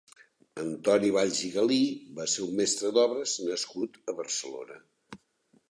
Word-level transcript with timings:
Antoni 0.61 1.11
Valls 1.17 1.41
i 1.49 1.51
Galí 1.57 1.77
va 2.21 2.25
ser 2.33 2.41
un 2.47 2.57
mestre 2.63 2.93
d'obres 2.97 3.37
nascut 3.53 4.03
a 4.13 4.19
Barcelona. 4.25 4.81